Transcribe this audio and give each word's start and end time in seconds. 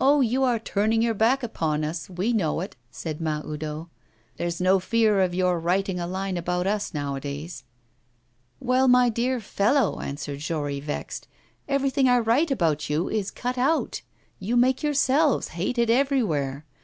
'Oh, 0.00 0.20
you 0.20 0.42
are 0.42 0.58
turning 0.58 1.02
your 1.02 1.14
back 1.14 1.44
upon 1.44 1.84
us, 1.84 2.10
we 2.10 2.32
know 2.32 2.60
it,' 2.62 2.74
said 2.90 3.20
Mahoudeau. 3.20 3.90
'There's 4.36 4.60
no 4.60 4.80
fear 4.80 5.20
of 5.20 5.36
your 5.36 5.60
writing 5.60 6.00
a 6.00 6.06
line 6.08 6.36
about 6.36 6.66
us 6.66 6.92
nowadays.' 6.92 7.62
'Well, 8.58 8.88
my 8.88 9.08
dear 9.08 9.38
fellow,' 9.38 10.00
answered 10.00 10.40
Jory, 10.40 10.80
vexed, 10.80 11.28
'everything 11.68 12.08
I 12.08 12.18
write 12.18 12.50
about 12.50 12.90
you 12.90 13.08
is 13.08 13.30
cut 13.30 13.56
out. 13.56 14.02
You 14.40 14.56
make 14.56 14.82
yourselves 14.82 15.50
hated 15.54 15.90
everywhere. 15.90 16.64